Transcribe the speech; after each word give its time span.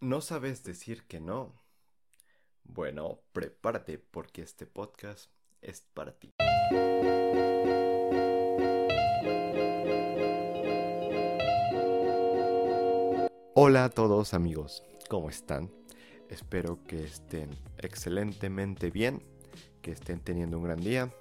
¿No 0.00 0.20
sabes 0.20 0.62
decir 0.62 1.08
que 1.08 1.18
no? 1.18 1.52
Bueno, 2.62 3.18
prepárate 3.32 3.98
porque 3.98 4.42
este 4.42 4.64
podcast 4.64 5.28
es 5.60 5.80
para 5.92 6.16
ti. 6.16 6.34
Hola 13.56 13.86
a 13.86 13.88
todos 13.88 14.34
amigos, 14.34 14.84
¿cómo 15.10 15.30
están? 15.30 15.68
Espero 16.28 16.78
que 16.86 17.02
estén 17.02 17.50
excelentemente 17.78 18.92
bien, 18.92 19.24
que 19.82 19.90
estén 19.90 20.20
teniendo 20.20 20.58
un 20.58 20.62
gran 20.62 20.80
día 20.80 21.12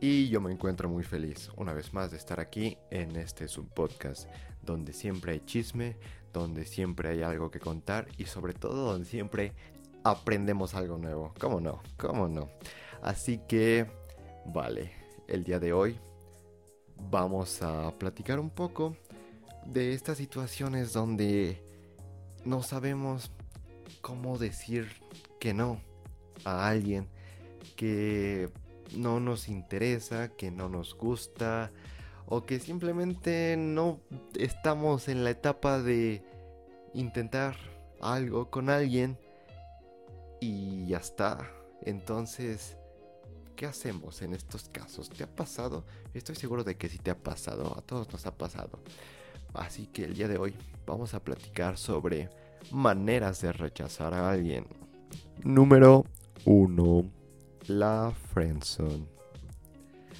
y 0.00 0.28
yo 0.28 0.40
me 0.40 0.52
encuentro 0.52 0.88
muy 0.88 1.04
feliz 1.04 1.50
una 1.56 1.72
vez 1.72 1.92
más 1.92 2.10
de 2.10 2.18
estar 2.18 2.40
aquí 2.40 2.76
en 2.90 3.16
este 3.16 3.48
subpodcast 3.48 4.28
donde 4.62 4.92
siempre 4.92 5.32
hay 5.32 5.40
chisme, 5.40 5.96
donde 6.32 6.66
siempre 6.66 7.08
hay 7.08 7.22
algo 7.22 7.50
que 7.50 7.60
contar 7.60 8.08
y 8.18 8.24
sobre 8.24 8.52
todo 8.52 8.92
donde 8.92 9.06
siempre 9.06 9.52
aprendemos 10.04 10.74
algo 10.74 10.98
nuevo. 10.98 11.32
¿Cómo 11.40 11.60
no? 11.60 11.82
¿Cómo 11.96 12.28
no? 12.28 12.50
Así 13.00 13.40
que, 13.48 13.86
vale, 14.44 14.92
el 15.28 15.44
día 15.44 15.58
de 15.58 15.72
hoy 15.72 15.98
vamos 17.10 17.62
a 17.62 17.96
platicar 17.98 18.38
un 18.38 18.50
poco 18.50 18.96
de 19.64 19.94
estas 19.94 20.18
situaciones 20.18 20.92
donde 20.92 21.62
no 22.44 22.62
sabemos 22.62 23.30
cómo 24.00 24.38
decir 24.38 24.88
que 25.40 25.54
no 25.54 25.80
a 26.44 26.68
alguien 26.68 27.08
que 27.76 28.50
no 28.94 29.20
nos 29.20 29.48
interesa, 29.48 30.28
que 30.28 30.50
no 30.50 30.68
nos 30.68 30.94
gusta 30.94 31.70
o 32.26 32.44
que 32.44 32.58
simplemente 32.58 33.56
no 33.56 34.00
estamos 34.38 35.08
en 35.08 35.24
la 35.24 35.30
etapa 35.30 35.80
de 35.80 36.22
intentar 36.92 37.56
algo 38.00 38.50
con 38.50 38.68
alguien 38.68 39.18
y 40.40 40.86
ya 40.86 40.98
está. 40.98 41.50
Entonces, 41.82 42.76
¿qué 43.54 43.66
hacemos 43.66 44.22
en 44.22 44.34
estos 44.34 44.68
casos? 44.68 45.08
¿Te 45.08 45.24
ha 45.24 45.28
pasado? 45.28 45.84
Estoy 46.14 46.34
seguro 46.34 46.64
de 46.64 46.76
que 46.76 46.88
sí 46.88 46.98
te 46.98 47.10
ha 47.10 47.18
pasado, 47.18 47.76
a 47.78 47.82
todos 47.82 48.10
nos 48.12 48.26
ha 48.26 48.36
pasado. 48.36 48.80
Así 49.54 49.86
que 49.86 50.04
el 50.04 50.14
día 50.14 50.28
de 50.28 50.38
hoy 50.38 50.54
vamos 50.86 51.14
a 51.14 51.20
platicar 51.22 51.78
sobre 51.78 52.28
maneras 52.70 53.40
de 53.40 53.52
rechazar 53.52 54.14
a 54.14 54.30
alguien. 54.30 54.66
Número 55.44 56.04
1. 56.44 57.15
La 57.68 58.12
friendzone. 58.32 59.08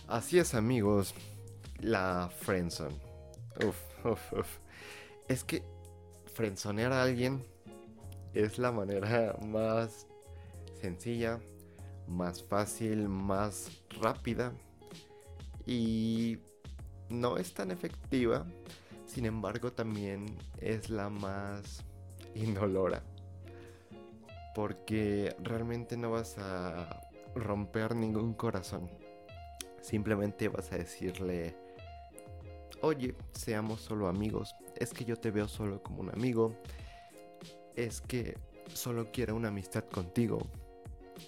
Así 0.09 0.41
es 0.41 0.53
amigos, 0.55 1.15
la 1.79 2.29
friendzone. 2.41 2.97
Uf, 3.65 4.05
uf, 4.05 4.33
uf. 4.33 4.59
Es 5.29 5.45
que 5.45 5.63
frenzonear 6.35 6.93
a 6.93 7.05
alguien 7.05 7.47
es 8.35 8.59
la 8.59 8.73
manera 8.73 9.37
más 9.47 10.09
sencilla, 10.81 11.39
más 12.09 12.43
fácil, 12.43 13.09
más 13.09 13.71
rápida 14.01 14.53
y 15.67 16.39
no 17.09 17.37
es 17.37 17.55
tan 17.55 17.71
efectiva. 17.71 18.45
Sin 19.07 19.25
embargo, 19.25 19.73
también 19.73 20.37
es 20.61 20.91
la 20.91 21.09
más 21.11 21.85
indolora. 22.35 23.05
Porque 24.53 25.37
realmente 25.43 25.97
no 25.97 26.11
vas 26.11 26.39
a 26.39 27.06
romper 27.37 27.95
ningún 27.95 28.35
corazón. 28.35 28.91
Simplemente 29.81 30.49
vas 30.49 30.73
a 30.73 30.79
decirle, 30.79 31.55
oye, 32.81 33.15
seamos 33.33 33.81
solo 33.81 34.09
amigos. 34.09 34.55
Es 34.77 34.93
que 34.93 35.05
yo 35.05 35.17
te 35.17 35.31
veo 35.31 35.49
solo 35.49 35.83
como 35.83 36.01
un 36.01 36.11
amigo. 36.11 36.57
Es 37.77 38.01
que 38.01 38.37
solo 38.73 39.11
quiero 39.13 39.37
una 39.37 39.49
amistad 39.49 39.85
contigo. 39.85 40.39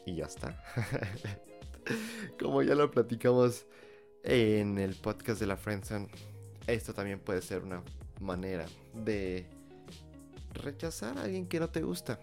Y 0.05 0.17
ya 0.17 0.27
está. 0.27 0.63
como 2.41 2.63
ya 2.63 2.75
lo 2.75 2.91
platicamos 2.91 3.67
en 4.23 4.79
el 4.79 4.95
podcast 4.97 5.41
de 5.41 5.47
la 5.47 5.57
Friendzone, 5.57 6.09
esto 6.67 6.93
también 6.93 7.21
puede 7.21 7.41
ser 7.43 7.63
una 7.63 7.83
manera 8.21 8.67
de 8.95 9.47
rechazar 10.53 11.17
a 11.19 11.23
alguien 11.23 11.47
que 11.47 11.61
no 11.61 11.71
te 11.71 11.83
gusta. 11.83 12.19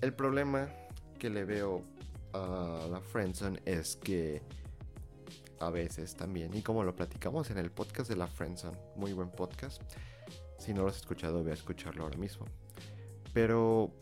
El 0.00 0.14
problema 0.14 0.68
que 1.18 1.30
le 1.30 1.44
veo 1.44 1.84
a 2.32 2.86
la 2.90 3.00
friendzone 3.00 3.60
es 3.64 3.96
que 3.96 4.42
a 5.60 5.70
veces 5.70 6.16
también, 6.16 6.54
y 6.54 6.62
como 6.62 6.82
lo 6.82 6.94
platicamos 6.94 7.50
en 7.50 7.58
el 7.58 7.70
podcast 7.70 8.08
de 8.10 8.16
la 8.16 8.26
friendzone, 8.26 8.76
muy 8.96 9.12
buen 9.12 9.30
podcast. 9.30 9.80
Si 10.58 10.74
no 10.74 10.82
lo 10.82 10.88
has 10.88 10.96
escuchado, 10.96 11.44
ve 11.44 11.52
a 11.52 11.54
escucharlo 11.54 12.04
ahora 12.04 12.18
mismo. 12.18 12.46
Pero 13.32 13.92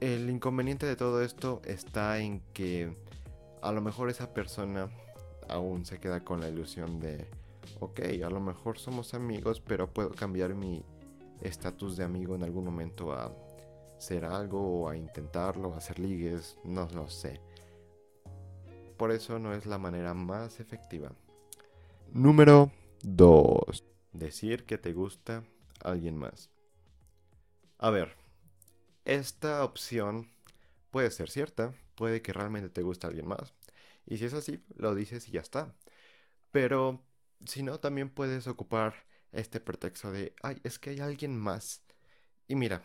el 0.00 0.28
inconveniente 0.30 0.86
de 0.86 0.96
todo 0.96 1.22
esto 1.22 1.60
está 1.64 2.18
en 2.18 2.40
que 2.52 2.96
a 3.62 3.72
lo 3.72 3.80
mejor 3.80 4.10
esa 4.10 4.32
persona 4.32 4.90
aún 5.48 5.84
se 5.84 5.98
queda 5.98 6.24
con 6.24 6.40
la 6.40 6.48
ilusión 6.48 7.00
de, 7.00 7.26
ok, 7.80 8.00
a 8.24 8.30
lo 8.30 8.40
mejor 8.40 8.78
somos 8.78 9.14
amigos, 9.14 9.60
pero 9.60 9.92
puedo 9.92 10.10
cambiar 10.10 10.54
mi 10.54 10.84
estatus 11.40 11.96
de 11.96 12.04
amigo 12.04 12.34
en 12.34 12.42
algún 12.42 12.64
momento 12.64 13.12
a 13.12 13.32
ser 13.98 14.24
algo 14.24 14.82
o 14.82 14.88
a 14.88 14.96
intentarlo, 14.96 15.74
hacer 15.74 15.98
ligues, 15.98 16.56
no 16.64 16.88
lo 16.94 17.08
sé. 17.08 17.40
Por 18.96 19.12
eso 19.12 19.38
no 19.38 19.54
es 19.54 19.66
la 19.66 19.78
manera 19.78 20.14
más 20.14 20.60
efectiva. 20.60 21.12
Número 22.12 22.72
2. 23.02 23.84
Decir 24.12 24.64
que 24.64 24.78
te 24.78 24.92
gusta 24.92 25.44
alguien 25.82 26.16
más. 26.16 26.50
A 27.78 27.90
ver, 27.90 28.16
esta 29.04 29.62
opción 29.62 30.30
puede 30.90 31.10
ser 31.10 31.30
cierta, 31.30 31.74
puede 31.94 32.22
que 32.22 32.32
realmente 32.32 32.70
te 32.70 32.82
guste 32.82 33.06
alguien 33.06 33.28
más. 33.28 33.54
Y 34.06 34.18
si 34.18 34.24
es 34.24 34.34
así, 34.34 34.64
lo 34.76 34.94
dices 34.94 35.28
y 35.28 35.32
ya 35.32 35.40
está. 35.40 35.74
Pero 36.50 37.02
si 37.44 37.62
no, 37.62 37.78
también 37.78 38.10
puedes 38.10 38.46
ocupar 38.46 38.94
este 39.32 39.60
pretexto 39.60 40.10
de, 40.10 40.34
ay, 40.42 40.60
es 40.64 40.78
que 40.78 40.90
hay 40.90 41.00
alguien 41.00 41.38
más. 41.38 41.82
Y 42.48 42.56
mira, 42.56 42.82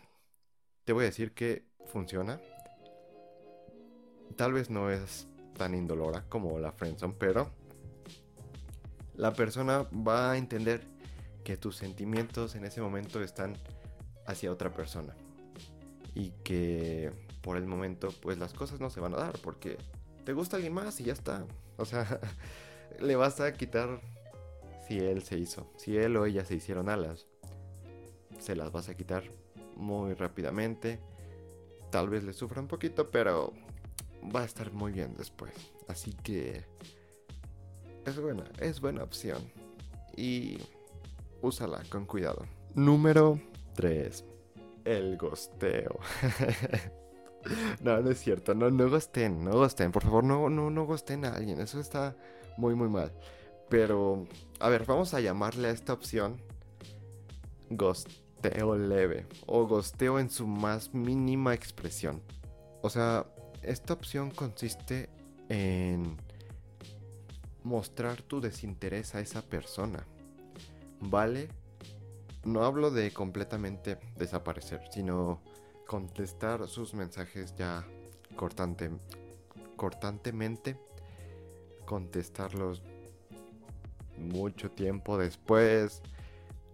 te 0.84 0.92
voy 0.92 1.04
a 1.04 1.06
decir 1.06 1.32
que 1.32 1.64
funciona. 1.86 2.40
Tal 4.36 4.52
vez 4.52 4.70
no 4.70 4.90
es 4.90 5.28
tan 5.56 5.74
indolora 5.74 6.24
como 6.28 6.58
la 6.58 6.72
friendzone, 6.72 7.14
pero 7.18 7.50
la 9.14 9.32
persona 9.32 9.88
va 9.92 10.32
a 10.32 10.36
entender 10.36 10.82
que 11.44 11.56
tus 11.56 11.76
sentimientos 11.76 12.54
en 12.54 12.64
ese 12.64 12.80
momento 12.80 13.22
están 13.22 13.56
hacia 14.26 14.50
otra 14.50 14.72
persona 14.72 15.14
y 16.14 16.30
que 16.42 17.12
por 17.42 17.56
el 17.56 17.66
momento 17.66 18.08
pues 18.22 18.38
las 18.38 18.54
cosas 18.54 18.80
no 18.80 18.90
se 18.90 19.00
van 19.00 19.14
a 19.14 19.18
dar 19.18 19.38
porque 19.40 19.76
te 20.24 20.32
gusta 20.32 20.56
alguien 20.56 20.72
más 20.72 20.98
y 21.00 21.04
ya 21.04 21.12
está. 21.12 21.46
O 21.76 21.84
sea, 21.84 22.20
le 23.00 23.16
vas 23.16 23.40
a 23.40 23.52
quitar 23.52 24.00
si 24.88 24.98
él 24.98 25.22
se 25.22 25.38
hizo, 25.38 25.70
si 25.76 25.96
él 25.96 26.16
o 26.16 26.26
ella 26.26 26.44
se 26.44 26.56
hicieron 26.56 26.88
alas, 26.88 27.26
se 28.38 28.56
las 28.56 28.72
vas 28.72 28.88
a 28.88 28.96
quitar 28.96 29.24
muy 29.76 30.14
rápidamente. 30.14 31.00
Tal 31.90 32.08
vez 32.08 32.24
le 32.24 32.32
sufra 32.32 32.60
un 32.60 32.68
poquito, 32.68 33.10
pero 33.10 33.52
va 34.34 34.42
a 34.42 34.44
estar 34.44 34.72
muy 34.72 34.92
bien 34.92 35.14
después. 35.16 35.52
Así 35.88 36.12
que 36.22 36.64
es 38.06 38.20
buena, 38.20 38.44
es 38.58 38.80
buena 38.80 39.02
opción. 39.02 39.50
Y 40.16 40.58
úsala 41.40 41.82
con 41.90 42.06
cuidado. 42.06 42.46
Número 42.74 43.40
3. 43.74 44.24
El 44.84 45.16
gosteo. 45.16 45.98
no, 47.80 48.00
no 48.00 48.10
es 48.10 48.20
cierto. 48.20 48.54
No, 48.54 48.70
no 48.70 48.88
gosten, 48.90 49.44
no 49.44 49.52
gosten. 49.52 49.92
Por 49.92 50.02
favor, 50.02 50.24
no, 50.24 50.48
no, 50.50 50.70
no 50.70 50.84
gosten 50.84 51.24
a 51.24 51.34
alguien. 51.34 51.60
Eso 51.60 51.80
está 51.80 52.16
muy, 52.56 52.74
muy 52.74 52.88
mal. 52.88 53.12
Pero, 53.68 54.26
a 54.60 54.68
ver, 54.68 54.84
vamos 54.84 55.14
a 55.14 55.20
llamarle 55.20 55.68
a 55.68 55.70
esta 55.72 55.92
opción 55.92 56.40
gosteo 58.44 58.76
leve 58.76 59.26
o 59.46 59.66
gosteo 59.66 60.18
en 60.18 60.28
su 60.28 60.46
más 60.46 60.92
mínima 60.92 61.54
expresión. 61.54 62.22
O 62.82 62.90
sea, 62.90 63.26
esta 63.62 63.94
opción 63.94 64.30
consiste 64.30 65.08
en 65.48 66.16
mostrar 67.62 68.20
tu 68.20 68.40
desinterés 68.40 69.14
a 69.14 69.20
esa 69.20 69.40
persona. 69.40 70.06
¿Vale? 71.00 71.48
No 72.44 72.64
hablo 72.64 72.90
de 72.90 73.10
completamente 73.12 73.98
desaparecer, 74.16 74.82
sino 74.90 75.40
contestar 75.86 76.68
sus 76.68 76.92
mensajes 76.92 77.54
ya 77.56 77.86
cortante, 78.36 78.90
cortantemente, 79.76 80.78
contestarlos 81.86 82.82
mucho 84.18 84.70
tiempo 84.70 85.16
después, 85.16 86.02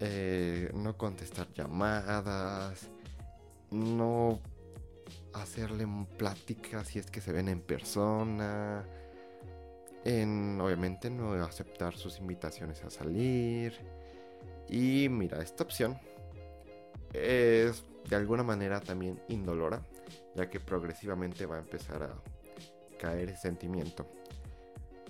eh, 0.00 0.70
no 0.74 0.96
contestar 0.96 1.52
llamadas, 1.52 2.88
no 3.70 4.40
hacerle 5.34 5.86
pláticas 6.16 6.88
si 6.88 6.98
es 6.98 7.10
que 7.10 7.20
se 7.20 7.32
ven 7.32 7.48
en 7.48 7.60
persona, 7.60 8.84
en 10.04 10.60
obviamente 10.60 11.10
no 11.10 11.32
aceptar 11.44 11.94
sus 11.96 12.18
invitaciones 12.18 12.82
a 12.84 12.90
salir. 12.90 13.74
Y 14.68 15.08
mira, 15.08 15.42
esta 15.42 15.64
opción 15.64 15.98
es 17.12 17.84
de 18.08 18.16
alguna 18.16 18.42
manera 18.42 18.80
también 18.80 19.20
indolora, 19.28 19.84
ya 20.34 20.48
que 20.48 20.60
progresivamente 20.60 21.46
va 21.46 21.56
a 21.56 21.60
empezar 21.60 22.02
a 22.02 22.14
caer 22.98 23.36
sentimiento. 23.36 24.06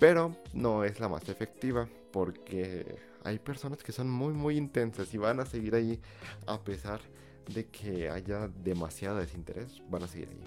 Pero 0.01 0.35
no 0.55 0.83
es 0.83 0.99
la 0.99 1.11
más 1.11 1.29
efectiva 1.29 1.87
porque 2.11 2.97
hay 3.23 3.39
personas 3.39 3.83
que 3.83 3.93
son 3.93 4.11
muy 4.11 4.33
muy 4.33 4.57
intensas 4.57 5.13
y 5.13 5.19
van 5.19 5.41
a 5.41 5.45
seguir 5.45 5.75
ahí 5.75 6.01
a 6.47 6.59
pesar 6.59 7.03
de 7.53 7.67
que 7.67 8.09
haya 8.09 8.49
demasiado 8.49 9.19
desinterés, 9.19 9.83
van 9.91 10.03
a 10.03 10.09
seguir 10.09 10.31
ahí. 10.31 10.43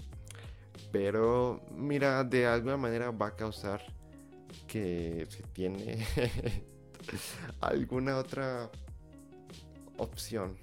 Pero 0.92 1.62
mira, 1.76 2.24
de 2.24 2.48
alguna 2.48 2.78
manera 2.78 3.12
va 3.12 3.28
a 3.28 3.36
causar 3.36 3.84
que 4.68 5.28
si 5.30 5.44
tiene 5.54 6.04
alguna 7.62 8.18
otra 8.18 8.72
opción. 9.98 10.58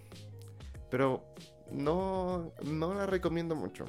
Pero 0.90 1.25
no, 1.70 2.52
no 2.64 2.92
la 2.94 3.06
recomiendo 3.06 3.54
mucho. 3.54 3.84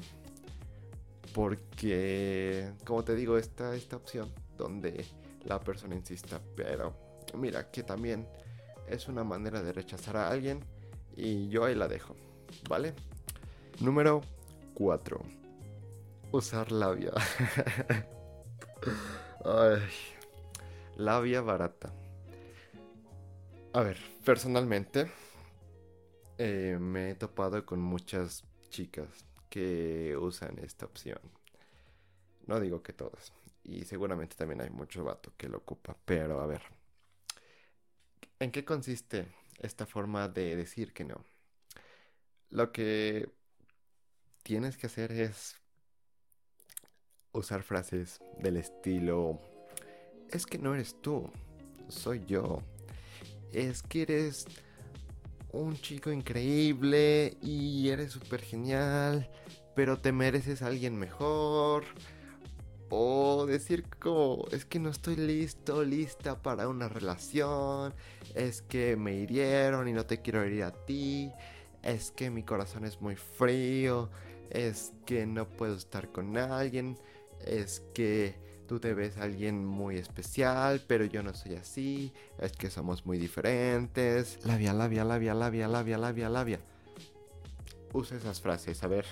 Porque, 1.34 2.70
como 2.84 3.02
te 3.02 3.16
digo, 3.16 3.36
está 3.36 3.74
esta 3.74 3.96
opción 3.96 4.30
donde 4.56 5.04
la 5.44 5.60
persona 5.60 5.94
insista. 5.94 6.40
Pero 6.56 6.94
mira, 7.34 7.70
que 7.70 7.82
también 7.82 8.28
es 8.88 9.08
una 9.08 9.24
manera 9.24 9.62
de 9.62 9.72
rechazar 9.72 10.16
a 10.16 10.28
alguien. 10.28 10.64
Y 11.16 11.48
yo 11.48 11.64
ahí 11.64 11.74
la 11.74 11.88
dejo. 11.88 12.16
¿Vale? 12.68 12.94
Número 13.80 14.22
4. 14.74 15.20
Usar 16.32 16.72
labia. 16.72 17.12
Ay, 19.44 19.82
labia 20.96 21.40
barata. 21.40 21.92
A 23.74 23.80
ver, 23.80 23.98
personalmente 24.24 25.10
eh, 26.38 26.76
me 26.80 27.10
he 27.10 27.14
topado 27.14 27.64
con 27.64 27.80
muchas 27.80 28.44
chicas 28.68 29.08
que 29.48 30.16
usan 30.16 30.58
esta 30.58 30.86
opción. 30.86 31.20
No 32.46 32.60
digo 32.60 32.82
que 32.82 32.92
todas. 32.92 33.32
Y 33.64 33.84
seguramente 33.84 34.36
también 34.36 34.60
hay 34.60 34.70
mucho 34.70 35.04
vato 35.04 35.32
que 35.36 35.48
lo 35.48 35.58
ocupa. 35.58 35.96
Pero 36.04 36.40
a 36.40 36.46
ver. 36.46 36.62
¿En 38.38 38.50
qué 38.50 38.64
consiste 38.64 39.28
esta 39.60 39.86
forma 39.86 40.28
de 40.28 40.56
decir 40.56 40.92
que 40.92 41.04
no? 41.04 41.24
Lo 42.50 42.72
que 42.72 43.30
tienes 44.42 44.76
que 44.76 44.86
hacer 44.86 45.12
es 45.12 45.56
usar 47.32 47.62
frases 47.62 48.20
del 48.38 48.56
estilo 48.56 49.40
es 50.32 50.46
que 50.46 50.58
no 50.58 50.74
eres 50.74 50.96
tú, 51.00 51.30
soy 51.88 52.24
yo. 52.26 52.62
Es 53.52 53.82
que 53.82 54.02
eres 54.02 54.46
un 55.52 55.76
chico 55.76 56.10
increíble 56.10 57.36
y 57.42 57.90
eres 57.90 58.12
súper 58.12 58.40
genial, 58.40 59.30
pero 59.76 59.98
te 59.98 60.10
mereces 60.10 60.62
a 60.62 60.68
alguien 60.68 60.96
mejor. 60.96 61.84
O 62.94 63.46
decir 63.46 63.86
como, 63.98 64.44
es 64.52 64.66
que 64.66 64.78
no 64.78 64.90
estoy 64.90 65.16
listo, 65.16 65.82
lista 65.82 66.42
para 66.42 66.68
una 66.68 66.90
relación. 66.90 67.94
Es 68.34 68.60
que 68.60 68.96
me 68.96 69.14
hirieron 69.14 69.88
y 69.88 69.94
no 69.94 70.04
te 70.04 70.20
quiero 70.20 70.42
herir 70.42 70.64
a 70.64 70.72
ti. 70.72 71.32
Es 71.82 72.10
que 72.10 72.28
mi 72.28 72.42
corazón 72.42 72.84
es 72.84 73.00
muy 73.00 73.16
frío. 73.16 74.10
Es 74.50 74.92
que 75.06 75.24
no 75.24 75.48
puedo 75.48 75.74
estar 75.74 76.12
con 76.12 76.36
alguien. 76.36 76.98
Es 77.46 77.80
que 77.94 78.34
tú 78.68 78.78
te 78.78 78.92
ves 78.92 79.16
a 79.16 79.22
alguien 79.22 79.64
muy 79.64 79.96
especial, 79.96 80.82
pero 80.86 81.06
yo 81.06 81.22
no 81.22 81.32
soy 81.32 81.54
así, 81.54 82.12
es 82.38 82.52
que 82.52 82.68
somos 82.68 83.06
muy 83.06 83.16
diferentes. 83.16 84.38
Labia, 84.44 84.74
labia, 84.74 85.02
labia, 85.02 85.32
labia, 85.32 85.66
labia, 85.66 85.96
labia, 85.96 86.28
labia. 86.28 86.60
Usa 87.94 88.18
esas 88.18 88.42
frases, 88.42 88.82
a 88.82 88.86
ver. 88.86 89.06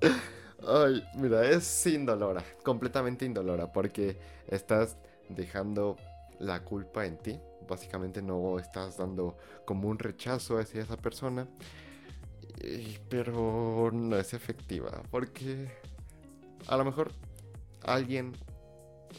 Ay, 0.64 1.04
mira, 1.14 1.48
es 1.48 1.86
indolora, 1.86 2.42
completamente 2.62 3.24
indolora, 3.24 3.72
porque 3.72 4.16
estás 4.48 4.96
dejando 5.28 5.96
la 6.38 6.64
culpa 6.64 7.04
en 7.04 7.18
ti. 7.18 7.38
Básicamente 7.68 8.22
no 8.22 8.58
estás 8.58 8.96
dando 8.96 9.36
como 9.64 9.88
un 9.88 9.98
rechazo 9.98 10.58
hacia 10.58 10.82
esa 10.82 10.96
persona. 10.96 11.46
Pero 13.08 13.90
no 13.92 14.16
es 14.16 14.32
efectiva, 14.32 15.02
porque 15.10 15.68
a 16.66 16.76
lo 16.76 16.84
mejor 16.84 17.12
alguien, 17.82 18.32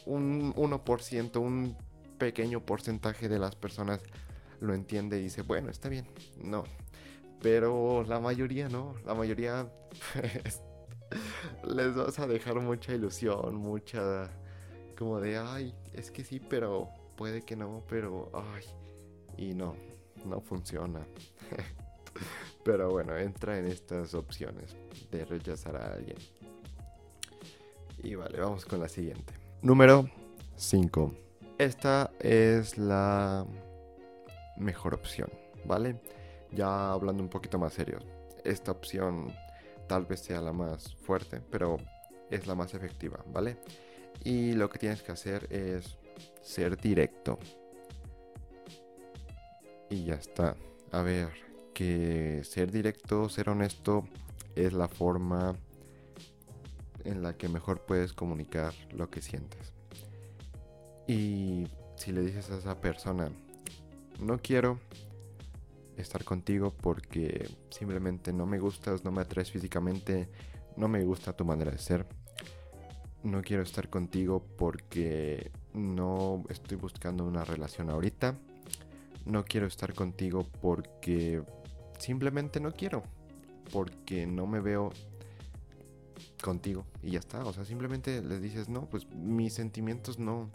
un 0.05 0.53
1%, 0.55 1.39
un 1.39 1.77
pequeño 2.17 2.65
porcentaje 2.65 3.29
de 3.29 3.39
las 3.39 3.55
personas 3.55 4.01
lo 4.59 4.73
entiende 4.73 5.19
y 5.19 5.23
dice, 5.23 5.43
bueno, 5.43 5.69
está 5.69 5.87
bien, 5.87 6.07
no. 6.41 6.63
Pero 7.41 8.03
la 8.03 8.19
mayoría 8.19 8.69
no, 8.69 8.95
la 9.05 9.13
mayoría 9.13 9.71
les 11.63 11.95
vas 11.95 12.19
a 12.19 12.27
dejar 12.27 12.59
mucha 12.59 12.94
ilusión, 12.94 13.56
mucha 13.56 14.30
como 14.98 15.19
de, 15.19 15.38
ay, 15.38 15.74
es 15.94 16.12
que 16.12 16.24
sí, 16.24 16.39
pero 16.39 16.89
puede 17.15 17.44
que 17.44 17.56
no, 17.56 17.83
pero, 17.88 18.31
ay, 18.33 18.63
y 19.38 19.54
no, 19.54 19.75
no 20.25 20.42
funciona. 20.42 21.06
pero 22.63 22.89
bueno, 22.89 23.15
entra 23.15 23.57
en 23.59 23.68
estas 23.68 24.13
opciones 24.13 24.75
de 25.12 25.24
rechazar 25.25 25.75
a 25.75 25.94
alguien. 25.94 26.18
Y 28.04 28.15
vale, 28.15 28.39
vamos 28.39 28.65
con 28.65 28.80
la 28.80 28.89
siguiente. 28.89 29.33
Número 29.62 30.09
5. 30.56 31.13
Esta 31.57 32.12
es 32.19 32.77
la 32.77 33.45
mejor 34.57 34.94
opción, 34.94 35.30
¿vale? 35.65 36.00
Ya 36.51 36.92
hablando 36.92 37.24
un 37.24 37.30
poquito 37.30 37.57
más 37.57 37.74
serio. 37.74 38.00
Esta 38.44 38.71
opción 38.71 39.33
tal 39.87 40.05
vez 40.05 40.21
sea 40.21 40.41
la 40.41 40.53
más 40.53 40.95
fuerte, 40.95 41.41
pero 41.51 41.77
es 42.29 42.47
la 42.47 42.55
más 42.55 42.73
efectiva, 42.73 43.23
¿vale? 43.31 43.57
Y 44.23 44.53
lo 44.53 44.69
que 44.69 44.79
tienes 44.79 45.01
que 45.01 45.11
hacer 45.11 45.47
es 45.51 45.97
ser 46.41 46.77
directo. 46.77 47.39
Y 49.89 50.05
ya 50.05 50.15
está. 50.15 50.55
A 50.91 51.01
ver, 51.01 51.29
que 51.73 52.41
ser 52.43 52.71
directo, 52.71 53.29
ser 53.29 53.49
honesto 53.49 54.05
es 54.55 54.73
la 54.73 54.87
forma 54.87 55.55
en 57.03 57.21
la 57.23 57.37
que 57.37 57.47
mejor 57.47 57.85
puedes 57.85 58.13
comunicar 58.13 58.73
lo 58.91 59.09
que 59.09 59.21
sientes. 59.21 59.73
Y 61.07 61.67
si 61.95 62.11
le 62.11 62.21
dices 62.21 62.49
a 62.51 62.57
esa 62.57 62.81
persona, 62.81 63.31
no 64.19 64.39
quiero 64.39 64.79
estar 66.01 66.23
contigo 66.23 66.73
porque 66.81 67.49
simplemente 67.69 68.33
no 68.33 68.45
me 68.45 68.59
gustas, 68.59 69.03
no 69.03 69.11
me 69.11 69.21
atraes 69.21 69.51
físicamente, 69.51 70.29
no 70.75 70.87
me 70.87 71.04
gusta 71.04 71.33
tu 71.33 71.45
manera 71.45 71.71
de 71.71 71.77
ser. 71.77 72.06
No 73.23 73.42
quiero 73.42 73.63
estar 73.63 73.89
contigo 73.89 74.45
porque 74.57 75.51
no 75.73 76.44
estoy 76.49 76.77
buscando 76.77 77.25
una 77.25 77.44
relación 77.44 77.89
ahorita. 77.89 78.35
No 79.25 79.44
quiero 79.44 79.68
estar 79.68 79.94
contigo 79.94 80.45
porque 80.61 81.42
simplemente 81.97 82.59
no 82.59 82.71
quiero. 82.71 83.04
Porque 83.71 84.25
no 84.25 84.47
me 84.47 84.61
veo 84.61 84.92
contigo 86.42 86.85
y 87.01 87.11
ya 87.11 87.19
está. 87.19 87.44
O 87.44 87.54
sea, 87.54 87.66
simplemente 87.66 88.21
les 88.21 88.42
dices, 88.42 88.69
no, 88.69 88.85
pues 88.85 89.07
mis 89.11 89.54
sentimientos 89.54 90.19
no, 90.19 90.49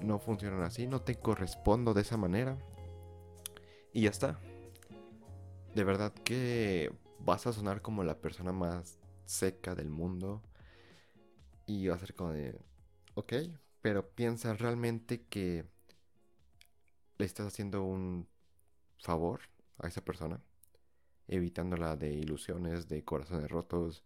no 0.00 0.18
funcionan 0.18 0.62
así, 0.62 0.86
no 0.86 1.00
te 1.02 1.16
correspondo 1.16 1.94
de 1.94 2.02
esa 2.02 2.16
manera. 2.16 2.56
Y 3.96 4.02
ya 4.02 4.10
está. 4.10 4.38
De 5.74 5.82
verdad 5.82 6.12
que 6.12 6.92
vas 7.18 7.46
a 7.46 7.54
sonar 7.54 7.80
como 7.80 8.04
la 8.04 8.20
persona 8.20 8.52
más 8.52 8.98
seca 9.24 9.74
del 9.74 9.88
mundo. 9.88 10.42
Y 11.64 11.86
va 11.86 11.94
a 11.94 11.98
ser 11.98 12.12
como 12.12 12.32
de, 12.32 12.60
ok, 13.14 13.32
pero 13.80 14.06
piensa 14.06 14.52
realmente 14.52 15.22
que 15.22 15.64
le 17.16 17.24
estás 17.24 17.46
haciendo 17.46 17.84
un 17.84 18.28
favor 18.98 19.40
a 19.78 19.88
esa 19.88 20.04
persona, 20.04 20.42
evitándola 21.26 21.96
de 21.96 22.12
ilusiones, 22.12 22.88
de 22.88 23.02
corazones 23.02 23.50
rotos, 23.50 24.04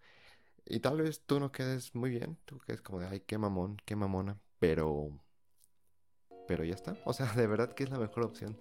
y 0.66 0.78
tal 0.78 1.02
vez 1.02 1.22
tú 1.26 1.40
no 1.40 1.50
quedes 1.50 1.96
muy 1.96 2.10
bien, 2.10 2.38
tú 2.44 2.60
quedes 2.60 2.80
como 2.80 3.00
de, 3.00 3.08
ay, 3.08 3.20
qué 3.26 3.38
mamón, 3.38 3.76
qué 3.84 3.96
mamona, 3.96 4.38
pero... 4.60 5.10
Pero 6.46 6.62
ya 6.62 6.74
está, 6.74 6.96
o 7.04 7.12
sea, 7.12 7.26
de 7.34 7.48
verdad 7.48 7.72
que 7.72 7.82
es 7.82 7.90
la 7.90 7.98
mejor 7.98 8.22
opción. 8.22 8.56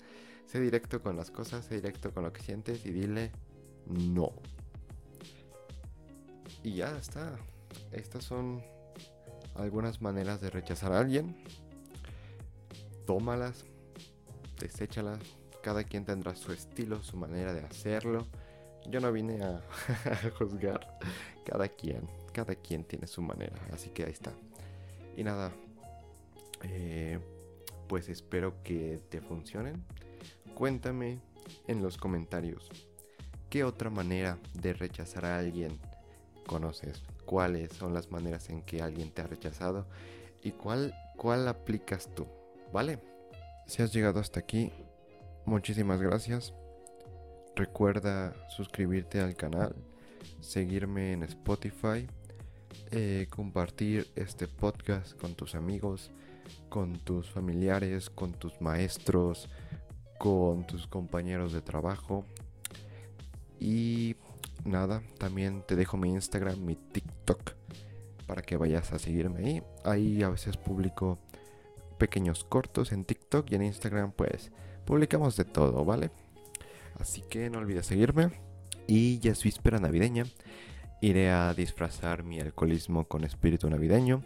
Sé 0.45 0.59
directo 0.59 1.01
con 1.01 1.15
las 1.15 1.31
cosas, 1.31 1.65
sé 1.65 1.75
directo 1.75 2.11
con 2.11 2.23
lo 2.23 2.33
que 2.33 2.41
sientes 2.41 2.85
y 2.85 2.91
dile 2.91 3.31
no. 3.85 4.33
Y 6.63 6.75
ya 6.75 6.97
está. 6.97 7.37
Estas 7.91 8.23
son 8.23 8.63
algunas 9.55 10.01
maneras 10.01 10.41
de 10.41 10.49
rechazar 10.49 10.91
a 10.91 10.99
alguien. 10.99 11.35
Tómalas, 13.05 13.65
deséchalas. 14.59 15.19
Cada 15.63 15.83
quien 15.83 16.05
tendrá 16.05 16.35
su 16.35 16.51
estilo, 16.53 17.03
su 17.03 17.17
manera 17.17 17.53
de 17.53 17.61
hacerlo. 17.61 18.25
Yo 18.87 18.99
no 18.99 19.11
vine 19.11 19.43
a, 19.43 19.61
juzgar. 20.37 20.99
Cada 21.45 21.67
quien, 21.67 22.07
cada 22.33 22.55
quien 22.55 22.83
tiene 22.83 23.07
su 23.07 23.21
manera. 23.21 23.57
Así 23.73 23.89
que 23.89 24.05
ahí 24.05 24.11
está. 24.11 24.31
Y 25.17 25.23
nada. 25.23 25.51
Eh, 26.63 27.19
pues 27.87 28.09
espero 28.09 28.61
que 28.63 29.01
te 29.09 29.21
funcionen. 29.21 29.83
Cuéntame 30.53 31.19
en 31.67 31.81
los 31.81 31.97
comentarios 31.97 32.69
¿qué 33.49 33.63
otra 33.63 33.89
manera 33.89 34.37
de 34.53 34.73
rechazar 34.73 35.25
a 35.25 35.37
alguien 35.37 35.79
conoces? 36.45 37.01
¿Cuáles 37.25 37.73
son 37.73 37.93
las 37.93 38.11
maneras 38.11 38.49
en 38.49 38.61
que 38.61 38.81
alguien 38.81 39.11
te 39.11 39.21
ha 39.21 39.27
rechazado? 39.27 39.87
¿Y 40.43 40.51
cuál, 40.51 40.93
cuál 41.17 41.47
aplicas 41.47 42.09
tú? 42.15 42.27
¿Vale? 42.71 42.99
Si 43.67 43.81
has 43.81 43.93
llegado 43.93 44.19
hasta 44.19 44.39
aquí, 44.39 44.71
muchísimas 45.45 46.01
gracias. 46.01 46.53
Recuerda 47.55 48.35
suscribirte 48.49 49.19
al 49.19 49.35
canal, 49.35 49.75
seguirme 50.39 51.13
en 51.13 51.23
Spotify, 51.23 52.07
eh, 52.91 53.27
compartir 53.29 54.07
este 54.15 54.47
podcast 54.47 55.19
con 55.19 55.35
tus 55.35 55.55
amigos, 55.55 56.11
con 56.69 56.99
tus 56.99 57.29
familiares, 57.29 58.09
con 58.09 58.33
tus 58.33 58.61
maestros, 58.61 59.49
con 60.19 60.67
tus 60.67 60.85
compañeros 60.85 61.53
de 61.53 61.61
trabajo. 61.61 62.25
Y 63.59 64.15
nada, 64.63 65.01
también 65.17 65.63
te 65.65 65.75
dejo 65.75 65.97
mi 65.97 66.09
Instagram, 66.09 66.63
mi 66.63 66.75
TikTok, 66.75 67.53
para 68.27 68.43
que 68.43 68.57
vayas 68.57 68.93
a 68.93 68.99
seguirme 68.99 69.39
ahí. 69.39 69.63
Ahí 69.83 70.21
a 70.21 70.29
veces 70.29 70.57
publico 70.57 71.17
pequeños 71.97 72.43
cortos 72.43 72.91
en 72.91 73.05
TikTok 73.05 73.49
y 73.51 73.55
en 73.55 73.63
Instagram 73.63 74.11
pues 74.11 74.51
publicamos 74.85 75.35
de 75.35 75.45
todo, 75.45 75.83
¿vale? 75.83 76.11
Así 76.99 77.21
que 77.21 77.49
no 77.49 77.59
olvides 77.59 77.87
seguirme. 77.87 78.29
Y 78.87 79.19
ya 79.19 79.31
es 79.31 79.43
víspera 79.43 79.79
navideña. 79.79 80.25
Iré 81.01 81.29
a 81.29 81.53
disfrazar 81.53 82.23
mi 82.23 82.39
alcoholismo 82.39 83.05
con 83.05 83.23
espíritu 83.23 83.69
navideño. 83.69 84.23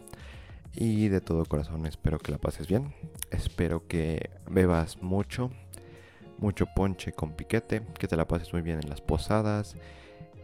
Y 0.72 1.08
de 1.08 1.20
todo 1.20 1.44
corazón 1.44 1.86
espero 1.86 2.18
que 2.18 2.32
la 2.32 2.38
pases 2.38 2.66
bien. 2.66 2.94
Espero 3.30 3.86
que 3.86 4.30
bebas 4.50 5.00
mucho. 5.02 5.50
Mucho 6.44 6.66
ponche 6.66 7.10
con 7.14 7.32
piquete. 7.32 7.80
Que 7.98 8.06
te 8.06 8.16
la 8.16 8.28
pases 8.28 8.52
muy 8.52 8.60
bien 8.60 8.78
en 8.82 8.90
las 8.90 9.00
posadas. 9.00 9.76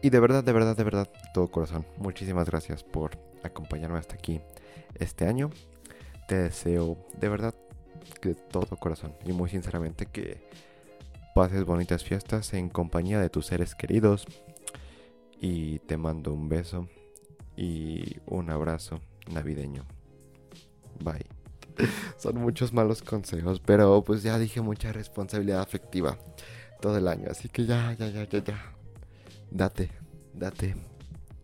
Y 0.01 0.09
de 0.09 0.19
verdad, 0.19 0.43
de 0.43 0.53
verdad, 0.53 0.75
de 0.75 0.83
verdad, 0.83 1.11
todo 1.35 1.49
corazón. 1.49 1.85
Muchísimas 1.99 2.49
gracias 2.49 2.83
por 2.83 3.19
acompañarme 3.43 3.99
hasta 3.99 4.15
aquí 4.15 4.41
este 4.95 5.27
año. 5.27 5.51
Te 6.27 6.37
deseo 6.37 6.97
de 7.21 7.29
verdad 7.29 7.55
de 8.23 8.35
todo 8.35 8.79
corazón 8.79 9.15
y 9.27 9.33
muy 9.33 9.51
sinceramente 9.51 10.07
que 10.07 10.49
pases 11.35 11.65
bonitas 11.65 12.03
fiestas 12.03 12.55
en 12.55 12.71
compañía 12.71 13.21
de 13.21 13.29
tus 13.29 13.45
seres 13.45 13.75
queridos. 13.75 14.27
Y 15.39 15.81
te 15.81 15.99
mando 15.99 16.33
un 16.33 16.49
beso 16.49 16.89
y 17.57 18.17
un 18.25 18.49
abrazo 18.49 19.01
navideño. 19.31 19.85
Bye. 21.05 21.30
Son 22.17 22.37
muchos 22.37 22.73
malos 22.73 23.03
consejos, 23.03 23.61
pero 23.65 24.03
pues 24.03 24.23
ya 24.23 24.39
dije 24.39 24.61
mucha 24.61 24.93
responsabilidad 24.93 25.61
afectiva 25.61 26.19
todo 26.81 26.97
el 26.97 27.09
año, 27.09 27.29
así 27.31 27.49
que 27.49 27.67
ya, 27.67 27.93
ya, 27.99 28.09
ya, 28.09 28.29
ya, 28.29 28.43
ya. 28.43 28.75
Date, 29.51 29.91
date. 30.35 30.75